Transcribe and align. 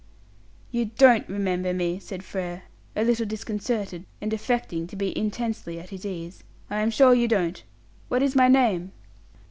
"You 0.71 0.85
don't 0.85 1.29
remember 1.29 1.75
me," 1.75 1.99
said 1.99 2.23
Frere, 2.23 2.63
a 2.95 3.03
little 3.03 3.27
disconcerted, 3.27 4.05
and 4.19 4.33
affecting 4.33 4.87
to 4.87 4.95
be 4.95 5.15
intensely 5.15 5.79
at 5.79 5.91
his 5.91 6.07
ease. 6.07 6.43
"I 6.71 6.79
am 6.79 6.89
sure 6.89 7.13
you 7.13 7.27
don't. 7.27 7.63
What 8.07 8.23
is 8.23 8.35
my 8.35 8.47
name?" 8.47 8.93